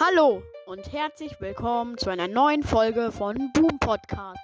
[0.00, 4.40] Hallo und herzlich willkommen zu einer neuen Folge von Boom Podcast.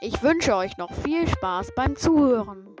[0.00, 2.73] Ich wünsche euch noch viel Spaß beim Zuhören.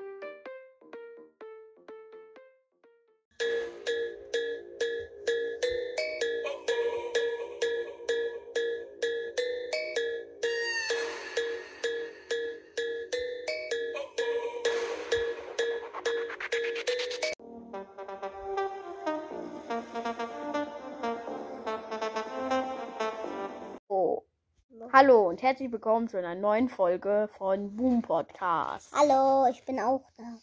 [24.96, 28.92] Hallo und herzlich willkommen zu einer neuen Folge von Boom Podcast.
[28.94, 30.38] Hallo, ich bin auch da.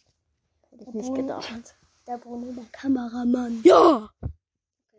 [0.72, 1.78] Hätte ich nicht gedacht.
[2.06, 3.62] Der Bruno, der Kameramann.
[3.64, 4.10] Ja!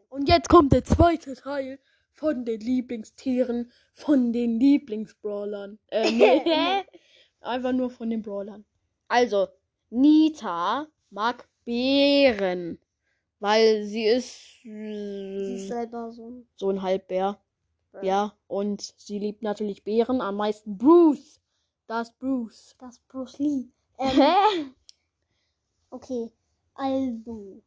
[0.09, 1.79] Und jetzt kommt der zweite Teil
[2.15, 5.79] von den Lieblingstieren, von den Lieblingsbrawlern.
[5.89, 6.85] Äh, nee,
[7.43, 8.65] einfach nur von den Brawlern.
[9.09, 9.49] Also,
[9.91, 12.79] Nita mag Bären,
[13.39, 16.49] weil sie ist, Sie ist selber so ein.
[16.57, 17.39] so ein Halbbär.
[18.01, 21.41] Ja, und sie liebt natürlich Bären, am meisten Bruce.
[21.87, 22.75] Das Bruce.
[22.79, 23.69] Das Bruce Lee.
[23.99, 24.73] Ähm, Hä?
[25.91, 26.33] okay,
[26.75, 27.63] also.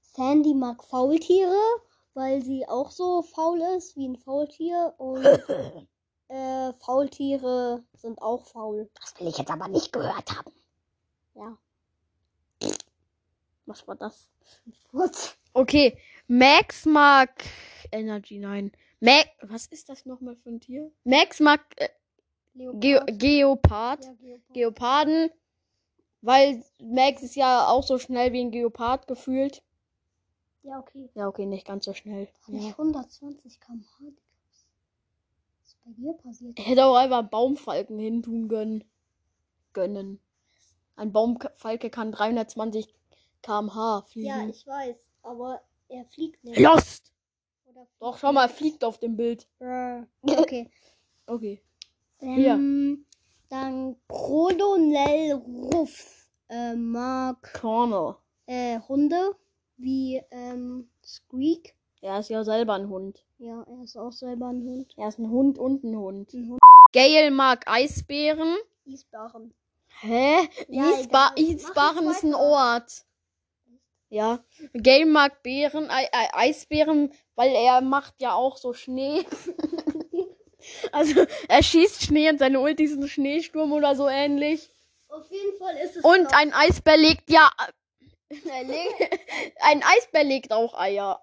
[0.00, 1.56] Sandy mag Faultiere,
[2.12, 4.92] weil sie auch so faul ist wie ein Faultier.
[4.98, 5.24] Und
[6.28, 8.90] äh, Faultiere sind auch faul.
[9.00, 10.52] Das will ich jetzt aber nicht gehört haben.
[11.34, 11.56] Ja.
[13.66, 14.28] Was war das?
[15.52, 15.98] Okay,
[16.28, 17.30] Max mag
[17.90, 18.70] Energy, nein.
[19.00, 20.90] Max, was ist das nochmal für ein Tier?
[21.04, 21.88] Max mag äh,
[22.54, 23.00] Ge.
[23.06, 24.04] Geopard.
[24.04, 24.54] Ja, Geopard.
[24.54, 25.30] Geoparden,
[26.20, 29.62] weil Max ist ja auch so schnell wie ein Geopard gefühlt.
[30.62, 31.08] ja, okay.
[31.14, 32.28] Ja, okay, nicht ganz so schnell.
[32.46, 32.70] Habe ich Ja.
[32.72, 34.04] 120 km/h.
[35.60, 36.58] Was ist bei dir passiert?
[36.58, 38.84] Ich hätte auch einfach einen Baumfalken hintun gönnen.
[39.72, 40.20] Gönnen.
[40.96, 42.94] Ein Baumfalke kann 320
[43.42, 44.26] km/h fliegen.
[44.28, 46.58] Ja, ich weiß, aber er fliegt nicht.
[46.58, 47.09] Lost!
[47.98, 49.46] Doch, schau mal, fliegt auf dem Bild.
[49.60, 50.70] Äh, Okay.
[51.26, 51.62] Okay.
[52.20, 53.06] Ähm,
[53.50, 58.16] dann Colonel Ruff äh, mag Cornel.
[58.46, 59.36] äh, Hunde
[59.76, 61.74] wie ähm, Squeak.
[62.00, 63.24] Er ist ja selber ein Hund.
[63.38, 64.92] Ja, er ist auch selber ein Hund.
[64.96, 66.34] Er ist ein Hund und ein Hund.
[66.34, 66.60] Ein Hund.
[66.92, 68.56] Gail mag Eisbären.
[68.86, 69.54] Isbären.
[70.00, 70.36] Hä?
[70.68, 71.36] Ja, Isba egal.
[71.36, 72.34] Mach Isbaren jetzt ist ein.
[72.34, 73.04] Ort.
[74.10, 74.44] Ja.
[74.74, 79.24] Gail mag Bären, Ei Ei Eisbären, weil er macht ja auch so Schnee.
[80.92, 84.68] also er schießt Schnee und seine Ulti ist ein Schneesturm oder so ähnlich.
[85.08, 86.04] Auf jeden Fall ist es.
[86.04, 87.50] Und ein Eisbär legt ja.
[88.30, 89.20] Legt,
[89.60, 91.20] ein Eisbär legt auch Eier.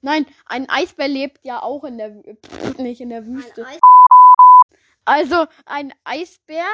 [0.00, 3.66] Nein, ein Eisbär lebt ja auch in der Pff, nicht in der Wüste.
[3.66, 3.78] ein
[5.04, 6.66] Also ein Eisbär,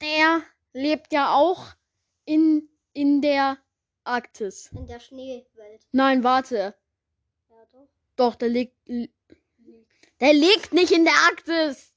[0.00, 1.66] der lebt ja auch
[2.24, 3.58] in, in der
[4.08, 4.70] Arktis.
[4.72, 5.86] in der Schneewelt.
[5.92, 6.74] Nein, warte.
[7.50, 7.88] Ja, doch.
[8.16, 8.76] Doch, der lebt.
[10.20, 11.94] Der lebt nicht in der Arktis.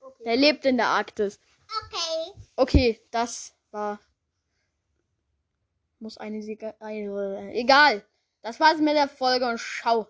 [0.00, 0.24] Okay.
[0.24, 1.38] Der lebt in der Arktis.
[1.84, 2.42] Okay.
[2.56, 4.00] Okay, das war.
[5.98, 6.74] Muss eine Sieger.
[6.80, 8.04] Egal.
[8.42, 10.08] Das war's mit der Folge und schau.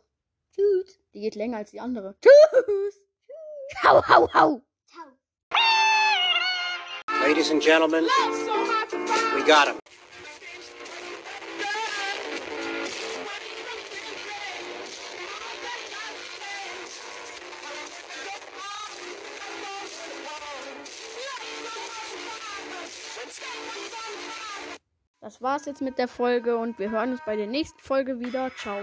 [0.54, 0.98] Tschüss.
[1.12, 2.16] Die geht länger als die andere.
[2.22, 3.00] Tschüss.
[3.82, 4.62] Hau, hau, hau.
[4.86, 5.06] Ciao.
[7.20, 8.04] Ladies and gentlemen,
[9.34, 9.81] we got him.
[25.22, 28.50] Das war's jetzt mit der Folge und wir hören uns bei der nächsten Folge wieder.
[28.56, 28.80] Ciao.